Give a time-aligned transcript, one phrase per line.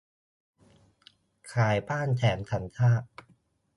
[1.53, 3.07] ขายบ้านแถมสัญชาติ